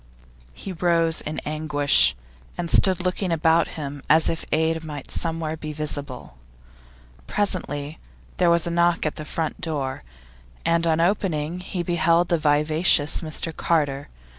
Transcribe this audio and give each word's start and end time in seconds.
He 0.55 0.71
rose 0.73 1.21
in 1.21 1.37
anguish, 1.45 2.15
and 2.57 2.71
stood 2.71 3.01
looking 3.01 3.31
about 3.31 3.67
him 3.77 4.01
as 4.09 4.29
if 4.29 4.43
aid 4.51 4.83
might 4.83 5.11
somewhere 5.11 5.55
be 5.55 5.73
visible. 5.73 6.39
Presently 7.27 7.99
there 8.37 8.49
was 8.49 8.65
a 8.65 8.71
knock 8.71 9.05
at 9.05 9.17
the 9.17 9.25
front 9.25 9.61
door, 9.61 10.01
and 10.65 10.87
on 10.87 10.99
opening 11.01 11.59
he 11.59 11.83
beheld 11.83 12.29
the 12.29 12.39
vivacious 12.39 13.21
Mr 13.21 13.55
Carter. 13.55 14.09